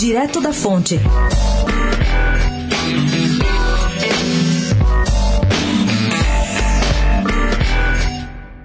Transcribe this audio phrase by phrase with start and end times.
[0.00, 0.98] Direto da Fonte.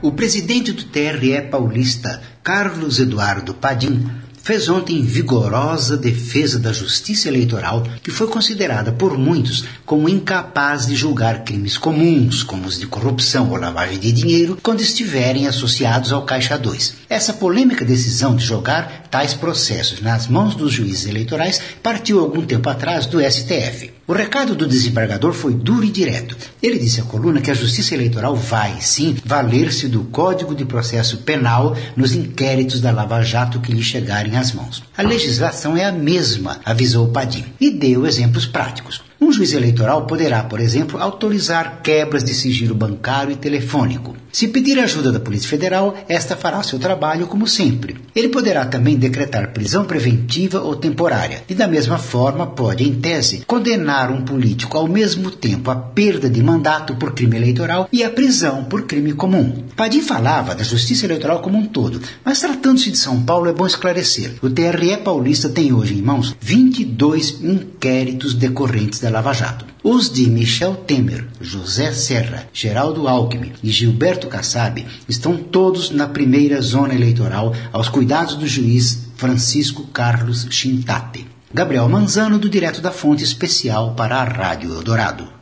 [0.02, 4.10] O presidente do TRE paulista, Carlos Eduardo Padim,
[4.46, 10.96] fez ontem vigorosa defesa da justiça eleitoral, que foi considerada por muitos como incapaz de
[10.96, 16.22] julgar crimes comuns, como os de corrupção ou lavagem de dinheiro, quando estiverem associados ao
[16.22, 16.94] Caixa 2.
[17.10, 22.70] Essa polêmica decisão de jogar tais processos nas mãos dos juízes eleitorais partiu algum tempo
[22.70, 23.96] atrás do STF.
[24.08, 26.38] O recado do desembargador foi duro e direto.
[26.62, 31.18] Ele disse à coluna que a Justiça Eleitoral vai, sim, valer-se do Código de Processo
[31.18, 34.84] Penal nos inquéritos da Lava Jato que lhe chegarem às mãos.
[34.96, 39.02] A legislação é a mesma, avisou Padim, e deu exemplos práticos.
[39.26, 44.16] Um juiz eleitoral poderá, por exemplo, autorizar quebras de sigilo bancário e telefônico.
[44.36, 47.96] Se pedir ajuda da Polícia Federal, esta fará seu trabalho como sempre.
[48.14, 53.44] Ele poderá também decretar prisão preventiva ou temporária, e da mesma forma pode, em tese,
[53.48, 58.10] condenar um político ao mesmo tempo à perda de mandato por crime eleitoral e à
[58.10, 59.64] prisão por crime comum.
[59.74, 63.66] Padim falava da justiça eleitoral como um todo, mas tratando-se de São Paulo é bom
[63.66, 64.34] esclarecer.
[64.42, 69.66] O TRE paulista tem hoje em mãos 22 inquéritos decorrentes da Lava Jato.
[69.82, 76.60] Os de Michel Temer, José Serra, Geraldo Alckmin e Gilberto Kassab estão todos na primeira
[76.60, 81.26] zona eleitoral aos cuidados do juiz Francisco Carlos Chintate.
[81.54, 85.35] Gabriel Manzano, do Direto da Fonte Especial para a Rádio Eldorado.